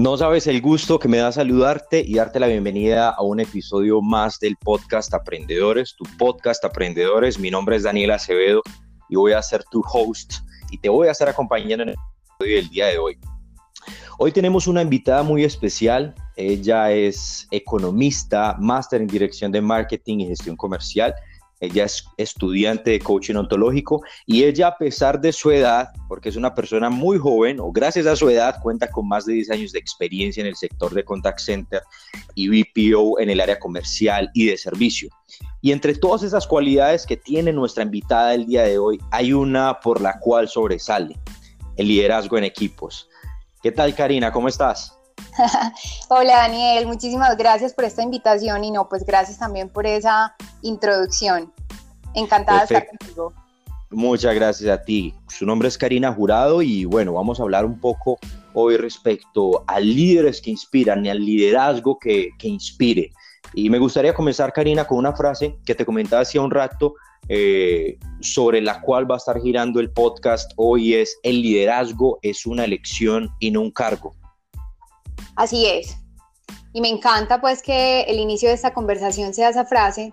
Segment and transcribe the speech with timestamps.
[0.00, 4.00] No sabes el gusto que me da saludarte y darte la bienvenida a un episodio
[4.00, 7.38] más del podcast Aprendedores, tu podcast Aprendedores.
[7.38, 8.62] Mi nombre es Daniel Acevedo
[9.10, 10.36] y voy a ser tu host
[10.70, 11.94] y te voy a estar acompañando en
[12.40, 13.18] el día de hoy.
[14.18, 16.14] Hoy tenemos una invitada muy especial.
[16.34, 21.14] Ella es economista, máster en dirección de marketing y gestión comercial
[21.60, 26.36] ella es estudiante de coaching ontológico y ella a pesar de su edad, porque es
[26.36, 29.72] una persona muy joven o gracias a su edad cuenta con más de 10 años
[29.72, 31.82] de experiencia en el sector de contact center
[32.34, 35.10] y BPO en el área comercial y de servicio.
[35.60, 39.80] Y entre todas esas cualidades que tiene nuestra invitada el día de hoy, hay una
[39.80, 41.18] por la cual sobresale,
[41.76, 43.08] el liderazgo en equipos.
[43.62, 44.32] ¿Qué tal Karina?
[44.32, 44.99] ¿Cómo estás?
[46.08, 51.52] Hola Daniel, muchísimas gracias por esta invitación y no, pues gracias también por esa introducción.
[52.14, 53.32] Encantada de estar contigo.
[53.90, 55.14] Muchas gracias a ti.
[55.28, 58.18] Su nombre es Karina Jurado y bueno, vamos a hablar un poco
[58.54, 63.10] hoy respecto a líderes que inspiran y al liderazgo que, que inspire.
[63.52, 66.94] Y me gustaría comenzar, Karina, con una frase que te comentaba hacía un rato,
[67.28, 72.44] eh, sobre la cual va a estar girando el podcast hoy es el liderazgo es
[72.44, 74.16] una elección y no un cargo.
[75.40, 75.96] Así es.
[76.74, 80.12] Y me encanta pues que el inicio de esta conversación sea esa frase,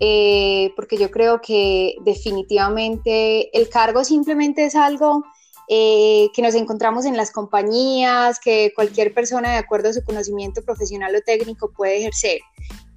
[0.00, 5.22] eh, porque yo creo que definitivamente el cargo simplemente es algo
[5.68, 10.64] eh, que nos encontramos en las compañías, que cualquier persona de acuerdo a su conocimiento
[10.64, 12.40] profesional o técnico puede ejercer.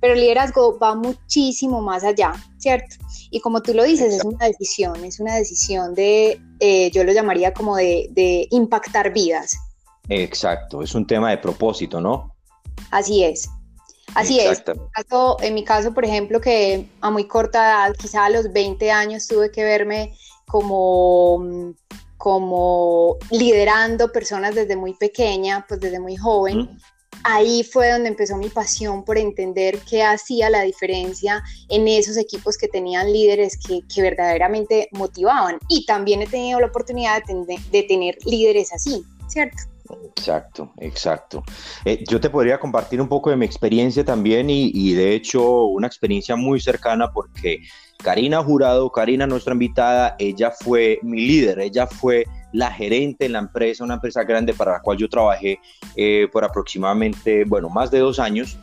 [0.02, 2.96] Pero el liderazgo va muchísimo más allá, ¿cierto?
[3.30, 7.12] Y como tú lo dices, es una decisión, es una decisión de, eh, yo lo
[7.12, 9.56] llamaría como de, de impactar vidas.
[10.10, 12.36] Exacto, es un tema de propósito, ¿no?
[12.92, 13.50] Así es.
[14.16, 14.64] Así es.
[15.42, 19.28] En mi, caso, por ejemplo, que a muy corta edad, quizá a los 20 años,
[19.28, 20.16] tuve que verme
[20.48, 21.74] como,
[22.18, 26.70] como liderando personas desde muy pequeña, pues desde muy joven.
[27.24, 32.58] Ahí fue donde empezó mi pasión por entender qué hacía la diferencia en esos equipos
[32.58, 35.60] que tenían líderes que, que verdaderamente motivaban.
[35.68, 39.58] Y también he tenido la oportunidad de, de tener líderes así, ¿cierto?
[40.16, 41.44] Exacto, exacto.
[41.84, 45.88] Eh, yo te podría compartir un poco de mi experiencia también y, de hecho una
[45.88, 47.62] experiencia muy cercana porque
[48.04, 53.40] Karina Jurado, Karina nuestra invitada, ella fue mi líder, ella fue la gerente en la
[53.40, 55.60] empresa, una empresa grande para la cual yo trabajé
[55.96, 58.58] eh, por aproximadamente, bueno, más de dos años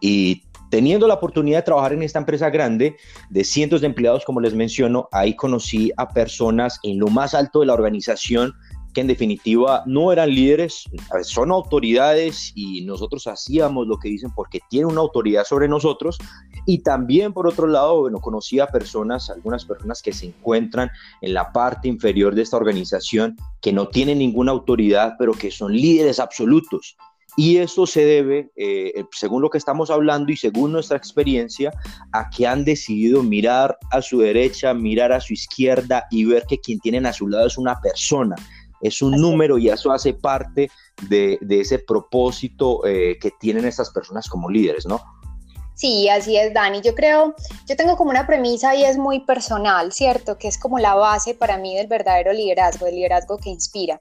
[0.00, 2.96] y teniendo la oportunidad de trabajar en esta empresa grande
[3.28, 7.60] de cientos de empleados, como les menciono, ahí conocí a personas en lo más alto
[7.60, 8.54] de la organización
[8.92, 10.84] que en definitiva no eran líderes,
[11.22, 16.18] son autoridades y nosotros hacíamos lo que dicen porque tienen una autoridad sobre nosotros.
[16.66, 20.90] Y también, por otro lado, bueno, conocí a personas, algunas personas que se encuentran
[21.20, 25.72] en la parte inferior de esta organización, que no tienen ninguna autoridad, pero que son
[25.72, 26.96] líderes absolutos.
[27.36, 31.72] Y eso se debe, eh, según lo que estamos hablando y según nuestra experiencia,
[32.12, 36.58] a que han decidido mirar a su derecha, mirar a su izquierda y ver que
[36.58, 38.34] quien tienen a su lado es una persona
[38.80, 40.70] es un número y eso hace parte
[41.08, 45.00] de, ese propósito eh, que tienen estas personas como líderes, ¿no?
[45.74, 46.82] Sí, así es, Dani.
[46.82, 47.34] Yo creo,
[47.66, 50.36] yo tengo como una premisa y es muy personal, ¿cierto?
[50.36, 53.98] Que es como la base para mí del verdadero liderazgo, del liderazgo que inspira.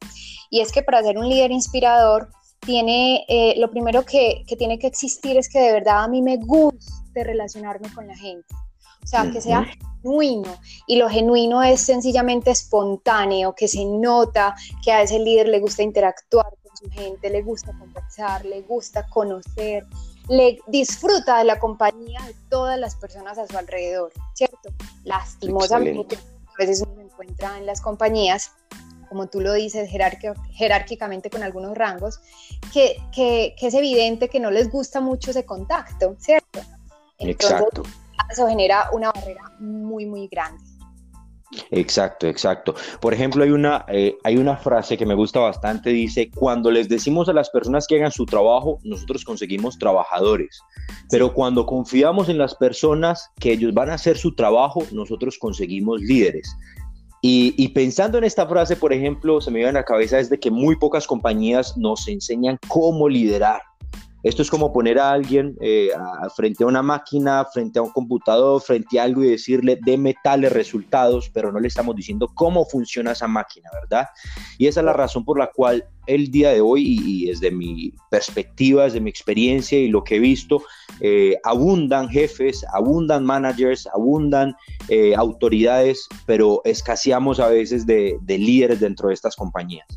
[0.50, 2.30] Y es que para ser un líder inspirador,
[2.60, 6.22] tiene, eh, lo primero que, que tiene que existir es que de verdad a mí
[6.22, 8.48] me guste relacionarme con la gente.
[9.10, 9.66] O sea, que sea
[10.04, 10.56] genuino.
[10.86, 15.82] Y lo genuino es sencillamente espontáneo, que se nota que a ese líder le gusta
[15.82, 19.84] interactuar con su gente, le gusta conversar, le gusta conocer,
[20.28, 24.70] le disfruta de la compañía de todas las personas a su alrededor, ¿cierto?
[25.06, 28.52] Lastimosamente, a veces uno se encuentra en las compañías
[29.08, 32.20] como tú lo dices, jerárquicamente con algunos rangos,
[32.72, 36.60] que, que, que, es evidente que no les gusta mucho ese contacto, ¿cierto?
[37.18, 37.82] Exacto
[38.30, 40.64] eso genera una barrera muy, muy grande.
[41.72, 42.76] Exacto, exacto.
[43.02, 46.88] Por ejemplo, hay una, eh, hay una frase que me gusta bastante, dice, cuando les
[46.90, 50.62] decimos a las personas que hagan su trabajo, nosotros conseguimos trabajadores,
[51.10, 56.02] pero cuando confiamos en las personas que ellos van a hacer su trabajo, nosotros conseguimos
[56.02, 56.56] líderes.
[57.22, 60.40] Y, y pensando en esta frase, por ejemplo, se me viene a la cabeza desde
[60.40, 63.62] que muy pocas compañías nos enseñan cómo liderar.
[64.22, 65.92] Esto es como poner a alguien eh,
[66.36, 70.52] frente a una máquina, frente a un computador, frente a algo y decirle, deme tales
[70.52, 74.08] resultados, pero no le estamos diciendo cómo funciona esa máquina, ¿verdad?
[74.58, 77.94] Y esa es la razón por la cual el día de hoy, y, desde mi
[78.10, 80.64] perspectiva, desde mi experiencia y lo que he visto,
[81.00, 84.54] eh, abundan jefes, abundan managers, abundan
[84.90, 89.88] eh, autoridades, pero escaseamos a veces de líderes dentro de estas compañías.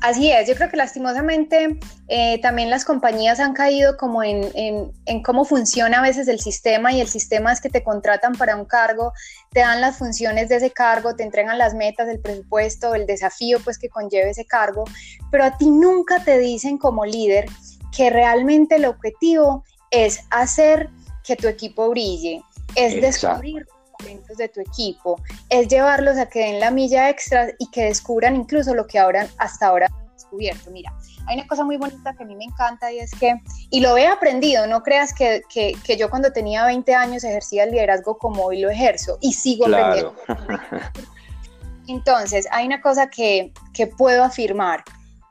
[0.00, 5.22] Así es, yo creo que lastimosamente eh, también las compañías han caído como en, en,
[5.24, 8.64] cómo funciona a veces el sistema y el sistema es que te contratan para un
[8.64, 9.12] cargo,
[9.50, 13.58] te dan las funciones de ese cargo, te entregan las metas, el presupuesto, el desafío
[13.64, 14.84] pues que conlleve ese cargo,
[15.32, 17.46] pero a ti nunca te dicen como líder
[17.90, 20.90] que realmente el objetivo es hacer
[21.24, 22.40] que tu equipo brille,
[22.76, 23.66] es descubrir
[23.98, 28.36] talentos de tu equipo, es llevarlos a que den la milla extra y que descubran
[28.36, 30.70] incluso lo que ahora, hasta ahora han descubierto.
[30.70, 30.92] Mira,
[31.26, 33.34] hay una cosa muy bonita que a mí me encanta y es que,
[33.70, 37.64] y lo he aprendido, no creas que, que, que yo cuando tenía 20 años ejercía
[37.64, 40.14] el liderazgo como hoy lo ejerzo y sigo aprendiendo.
[41.88, 44.84] Entonces, hay una cosa que, que puedo afirmar.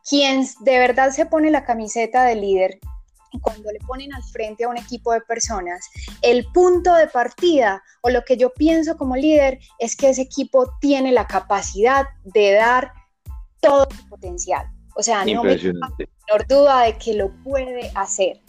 [0.08, 2.80] Quien de verdad se pone la camiseta de líder
[3.42, 5.86] cuando le ponen al frente a un equipo de personas,
[6.22, 10.72] el punto de partida o lo que yo pienso como líder es que ese equipo
[10.80, 12.92] tiene la capacidad de dar
[13.62, 14.68] todo su potencial.
[14.96, 18.42] O sea, no me menor duda de que lo puede hacer.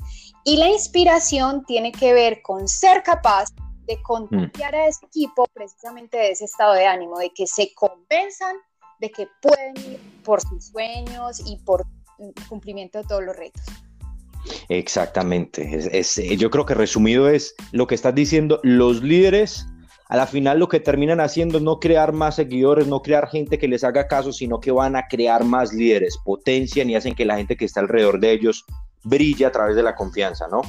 [0.44, 3.50] Y la inspiración tiene que ver con ser capaz
[3.86, 8.56] de contagiar a ese equipo precisamente de ese estado de ánimo, de que se convenzan
[8.98, 11.84] de que pueden ir por sus sueños y por
[12.48, 13.62] cumplimiento de todos los retos.
[14.68, 15.88] Exactamente.
[15.92, 19.66] Eh, yo creo que resumido es lo que estás diciendo, los líderes
[20.08, 23.58] a la final lo que terminan haciendo es no crear más seguidores, no crear gente
[23.58, 27.26] que les haga caso, sino que van a crear más líderes, potencian y hacen que
[27.26, 28.64] la gente que está alrededor de ellos
[29.04, 30.62] brille a través de la confianza, ¿no?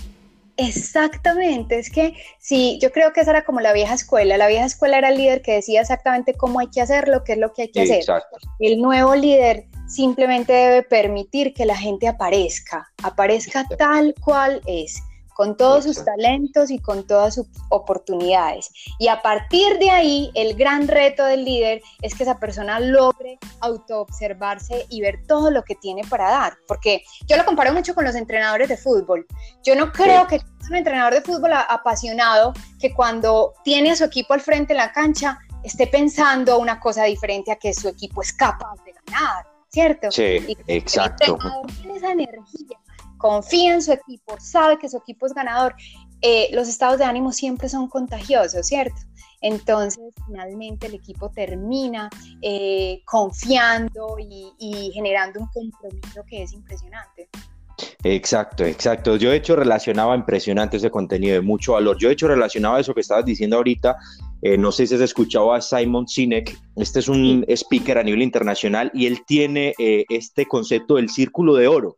[0.59, 4.37] Exactamente, es que sí, yo creo que esa era como la vieja escuela.
[4.37, 7.37] La vieja escuela era el líder que decía exactamente cómo hay que hacerlo, qué es
[7.37, 8.03] lo que hay que hacer.
[8.59, 15.01] El nuevo líder simplemente debe permitir que la gente aparezca, aparezca tal cual es,
[15.39, 18.69] con todos sus talentos y con todas sus oportunidades.
[18.99, 23.39] Y a partir de ahí, el gran reto del líder es que esa persona logre
[23.61, 26.57] autoobservarse y ver todo lo que tiene para dar.
[26.67, 29.25] Porque yo lo comparo mucho con los entrenadores de fútbol.
[29.63, 34.33] Yo no creo que un entrenador de fútbol apasionado que cuando tiene a su equipo
[34.33, 38.33] al frente en la cancha esté pensando una cosa diferente a que su equipo es
[38.33, 40.11] capaz de ganar ¿cierto?
[40.11, 41.37] Sí, exacto.
[41.81, 42.77] tiene esa energía,
[43.19, 45.75] confía en su equipo, sabe que su equipo es ganador.
[46.21, 48.95] Eh, los estados de ánimo siempre son contagiosos, ¿cierto?
[49.41, 52.09] Entonces, finalmente el equipo termina
[52.41, 57.29] eh, confiando y, generando un compromiso que es impresionante.
[58.03, 59.15] Exacto, exacto.
[59.15, 61.97] Yo de hecho relacionaba impresionante ese contenido de mucho valor.
[61.97, 63.97] Yo de hecho relacionaba eso que estabas diciendo ahorita
[64.41, 68.21] eh, no sé si has escuchado a Simon Sinek, este es un speaker a nivel
[68.21, 71.97] internacional y él tiene eh, este concepto del círculo de oro.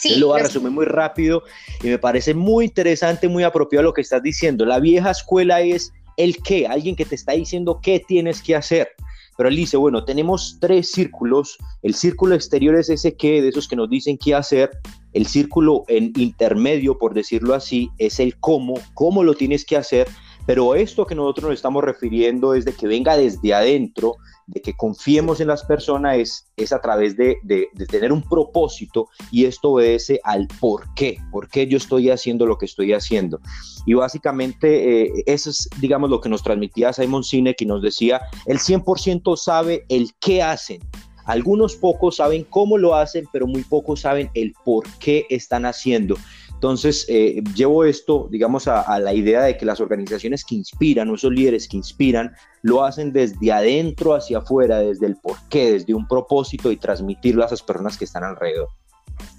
[0.00, 1.42] Sí, lo va a resumir muy rápido
[1.82, 4.64] y me parece muy interesante, muy apropiado lo que estás diciendo.
[4.64, 8.88] La vieja escuela es el qué, alguien que te está diciendo qué tienes que hacer.
[9.36, 11.56] Pero él dice, bueno, tenemos tres círculos.
[11.82, 14.70] El círculo exterior es ese qué, de esos que nos dicen qué hacer.
[15.12, 20.08] El círculo en intermedio, por decirlo así, es el cómo, cómo lo tienes que hacer.
[20.46, 24.16] Pero esto que nosotros nos estamos refiriendo es de que venga desde adentro,
[24.46, 27.38] de que confiemos en las personas, es, es a través de,
[27.88, 32.58] tener un propósito y esto obedece al por qué, por qué yo estoy haciendo lo
[32.58, 33.40] que estoy haciendo.
[33.86, 38.20] Y básicamente eh, eso es, digamos, lo que nos transmitía Simon Sinek y nos decía,
[38.46, 40.80] el 100% sabe el qué hacen,
[41.30, 46.16] algunos pocos saben cómo lo hacen, pero muy pocos saben el por qué están haciendo.
[46.60, 51.14] Entonces, eh, llevo esto, digamos, a, la idea de que las organizaciones que inspiran, o
[51.14, 56.06] esos líderes que inspiran, lo hacen desde adentro hacia afuera, desde el porqué, desde un
[56.06, 58.68] propósito y transmitirlo a esas personas que están alrededor.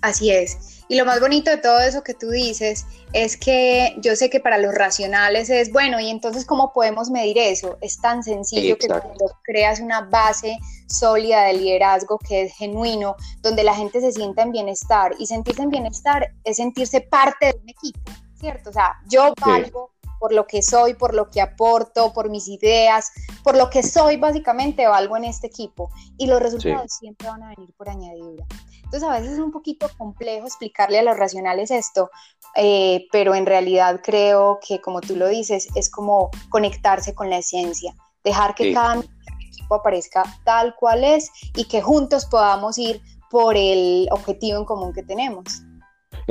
[0.01, 0.83] Así es.
[0.87, 4.39] Y lo más bonito de todo eso que tú dices es que yo sé que
[4.39, 7.77] para los racionales es, bueno, y entonces ¿cómo podemos medir eso?
[7.81, 13.63] Es tan sencillo que cuando creas una base sólida de liderazgo que es genuino, donde
[13.63, 17.69] la gente se sienta en bienestar y sentirse en bienestar es sentirse parte de un
[17.69, 18.71] equipo, ¿cierto?
[18.71, 23.11] O sea, yo valgo por lo que soy, por lo que aporto, por mis ideas,
[23.43, 27.49] por lo que soy básicamente valgo en este equipo y los resultados siempre van a
[27.49, 28.45] venir por añadidura.
[28.83, 32.11] Entonces a veces es un poquito complejo explicarle a los racionales esto,
[32.55, 37.39] eh, pero en realidad creo que como tú lo dices, es como conectarse con la
[37.39, 39.01] esencia, dejar que cada
[39.49, 43.01] equipo aparezca tal cual es y que juntos podamos ir
[43.31, 45.63] por el objetivo en común que tenemos.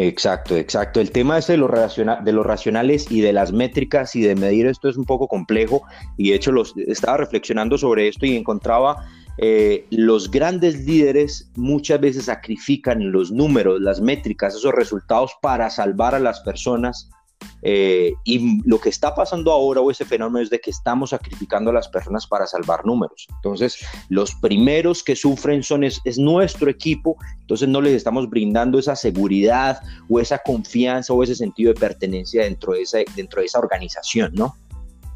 [0.03, 0.99] Exacto, exacto.
[0.99, 4.67] El tema ese de, los de los racionales y de las métricas y de medir
[4.67, 5.83] esto es un poco complejo
[6.17, 9.05] y de hecho los, estaba reflexionando sobre esto y encontraba
[9.37, 16.15] eh, los grandes líderes muchas veces sacrifican los números, las métricas, esos resultados para salvar
[16.15, 17.11] a las personas
[17.63, 21.71] Eh, y lo que está pasando ahora o ese fenómeno es de que estamos sacrificando
[21.71, 23.27] a las personas para salvar números.
[23.37, 28.97] Entonces, los primeros que sufren son es, nuestro equipo, entonces no les estamos brindando esa
[28.97, 33.59] seguridad o esa confianza o ese sentido de pertenencia dentro de esa, dentro de esa
[33.59, 34.55] organización, ¿no?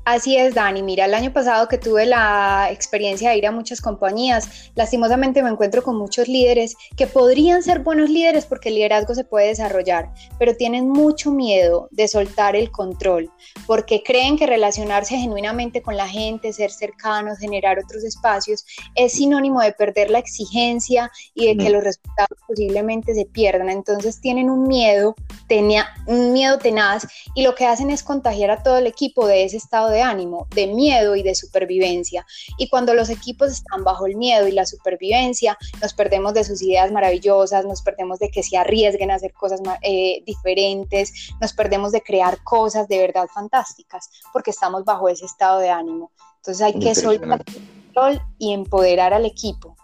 [0.04, 0.82] Así es, Dani.
[0.82, 5.48] Mira, el año pasado que tuve la experiencia de ir a muchas compañías, lastimosamente me
[5.48, 10.12] encuentro con muchos líderes que podrían ser buenos líderes porque el liderazgo se puede desarrollar,
[10.38, 13.30] pero tienen mucho miedo de soltar el control
[13.66, 19.62] porque creen que relacionarse genuinamente con la gente, ser cercanos, generar otros espacios, es sinónimo
[19.62, 23.70] de perder la exigencia y de que los resultados posiblemente se pierdan.
[23.70, 25.14] Entonces tienen un miedo,
[25.48, 29.44] tenía, un miedo tenaz y lo que hacen es contagiar a todo el equipo de
[29.44, 32.26] ese estado de de ánimo, de miedo y de supervivencia.
[32.58, 36.60] Y cuando los equipos están bajo el miedo y la supervivencia, nos perdemos de sus
[36.60, 41.92] ideas maravillosas, nos perdemos de que se arriesguen a hacer cosas eh, diferentes, nos perdemos
[41.92, 46.12] de crear cosas de verdad fantásticas, porque estamos bajo ese estado de ánimo.
[46.36, 47.54] Entonces hay que soltar el
[47.94, 49.76] control y empoderar al equipo.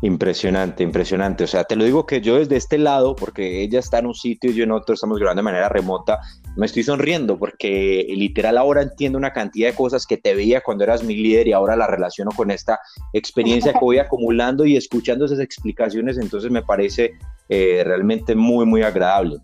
[0.00, 1.44] Impresionante, impresionante.
[1.44, 4.14] O sea, te lo digo que yo desde este lado, porque ella está en un
[4.14, 6.20] sitio y yo en otro, estamos grabando de manera remota,
[6.56, 10.84] me estoy sonriendo porque literal ahora entiendo una cantidad de cosas que te veía cuando
[10.84, 12.80] eras mi líder y ahora la relaciono con esta
[13.12, 17.12] experiencia que voy acumulando y escuchando esas explicaciones, entonces me parece
[17.48, 19.38] eh, realmente muy, muy agradable.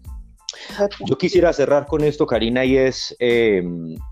[1.06, 3.62] Yo quisiera cerrar con esto, Karina, y es eh,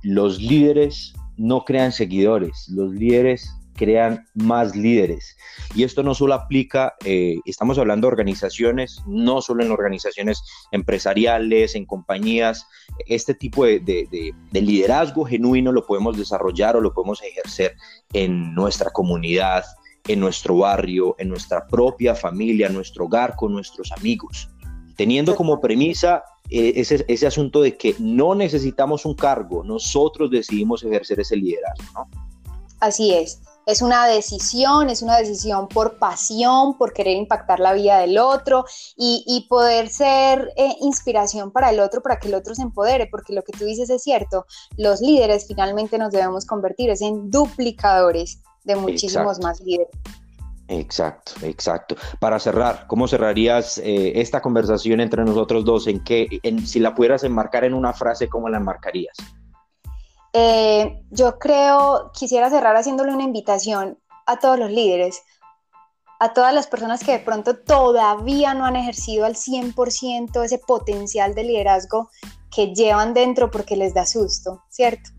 [0.03, 5.37] los líderes no crean seguidores, los líderes crean más líderes.
[5.75, 10.43] Y esto no solo aplica, eh, estamos hablando de organizaciones, no solo en organizaciones
[10.73, 12.67] empresariales, en compañías,
[13.07, 17.77] este tipo de, liderazgo genuino lo podemos desarrollar o lo podemos ejercer
[18.13, 19.65] en nuestra comunidad,
[20.09, 24.49] en nuestro barrio, en nuestra propia familia, en nuestro hogar, con nuestros amigos,
[24.97, 30.85] teniendo como premisa eh, ese, ese, asunto de que no necesitamos un cargo, nosotros decidimos
[30.85, 32.09] ejercer ese liderazgo.
[32.79, 37.99] Así es es una decisión, es una decisión por pasión, por querer impactar la vida
[37.99, 38.65] del otro
[38.97, 43.33] y, poder ser eh, inspiración para el otro, para que el otro se empodere, porque
[43.35, 44.47] lo que tú dices es cierto,
[44.77, 49.89] los líderes finalmente nos debemos convertir en duplicadores de muchísimos más líderes.
[50.69, 51.97] Exacto, exacto.
[52.19, 55.87] Para cerrar, ¿cómo cerrarías eh, esta conversación entre nosotros dos?
[55.87, 59.17] ¿En qué, en, si la pudieras enmarcar en una frase, cómo la enmarcarías?
[60.33, 65.23] Eh, yo creo, quisiera cerrar haciéndole una invitación a todos los líderes,
[66.19, 71.35] a todas las personas que de pronto todavía no han ejercido al 100% ese potencial
[71.35, 72.11] de liderazgo
[72.51, 75.11] que llevan dentro porque les da susto, ¿cierto?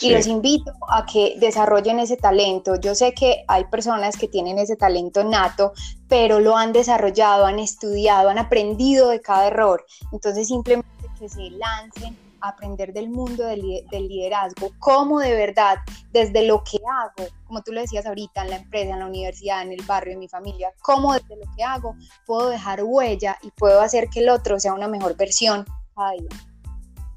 [0.00, 2.76] Y los invito a que desarrollen ese talento.
[2.76, 5.74] Yo sé que hay personas que tienen ese talento nato,
[6.08, 9.84] pero lo han desarrollado, han estudiado, han aprendido de cada error.
[10.10, 10.88] Entonces simplemente
[11.18, 12.16] que se lancen
[12.48, 15.78] aprender del mundo del, liderazgo, cómo de verdad,
[16.12, 19.62] desde lo que hago, como tú lo decías ahorita, en la empresa, en la universidad,
[19.62, 21.96] en el barrio, en mi familia, cómo desde lo que hago
[22.26, 25.64] puedo dejar huella y puedo hacer que el otro sea una mejor versión.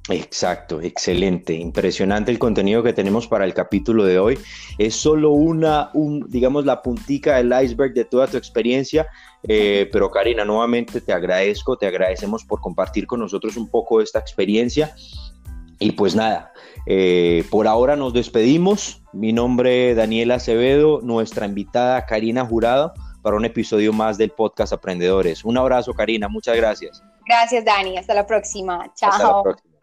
[0.10, 4.40] Exacto, excelente, impresionante el contenido que tenemos para el capítulo de hoy.
[4.78, 9.08] Es solo una, un, digamos, la puntica del iceberg de toda tu experiencia,
[9.48, 14.06] eh, pero Karina, nuevamente te agradezco, te agradecemos por compartir con nosotros un poco de
[14.06, 14.96] esta experiencia.
[15.80, 16.54] Y pues nada,
[16.88, 19.04] eh, por ahora nos despedimos.
[19.14, 24.74] Mi nombre es Daniela Acevedo, nuestra invitada Karina Jurado, para un episodio más del podcast
[24.74, 25.44] Aprendedores.
[25.44, 27.04] Un abrazo, Karina, muchas gracias.
[27.28, 27.98] Gracias, Dani.
[27.98, 28.92] Hasta la próxima.
[28.96, 29.12] Chao.
[29.12, 29.77] Hasta la próxima.